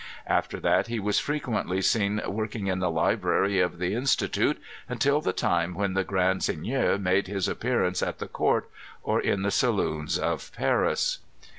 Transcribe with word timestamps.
After 0.25 0.59
that 0.61 0.87
he 0.87 0.99
was 0.99 1.19
frequently 1.19 1.79
seen 1.79 2.23
work 2.25 2.55
ing 2.55 2.65
in 2.65 2.79
the 2.79 2.89
library 2.89 3.59
of 3.59 3.77
the 3.77 3.93
Institute 3.93 4.59
until 4.89 5.21
the 5.21 5.31
time 5.31 5.75
when 5.75 5.93
the 5.93 6.03
Grand 6.03 6.41
Seigneur 6.43 6.97
made 6.97 7.27
nis 7.27 7.47
appearance 7.47 8.01
at 8.01 8.17
the 8.17 8.27
court 8.27 8.67
or 9.03 9.21
in 9.21 9.43
the 9.43 9.51
saloons 9.51 10.17
of 10.17 10.51
Paris. 10.53 11.19